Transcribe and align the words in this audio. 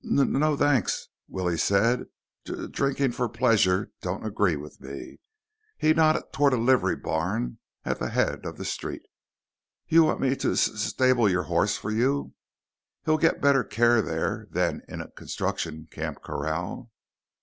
"N 0.03 0.31
no, 0.31 0.57
thanks," 0.57 1.09
Willie 1.27 1.59
said. 1.59 2.07
"D 2.45 2.67
drinking 2.69 3.11
for 3.11 3.29
pleasure 3.29 3.91
don't 4.01 4.25
agree 4.25 4.55
with 4.55 4.81
me." 4.81 5.19
He 5.77 5.93
nodded 5.93 6.33
toward 6.33 6.53
a 6.53 6.57
livery 6.57 6.95
barn 6.95 7.59
at 7.85 7.99
the 7.99 8.09
head 8.09 8.43
of 8.43 8.57
the 8.57 8.65
street. 8.65 9.03
"You 9.85 10.03
want 10.05 10.19
me 10.19 10.35
to 10.37 10.53
s 10.53 10.61
stable 10.81 11.29
your 11.29 11.43
horse 11.43 11.77
for 11.77 11.91
you? 11.91 12.33
He'll 13.05 13.19
get 13.19 13.41
better 13.41 13.63
care 13.63 14.01
there 14.01 14.47
than 14.49 14.81
in 14.87 15.01
a 15.01 15.11
construction 15.11 15.87
camp 15.91 16.23
corral." 16.23 16.89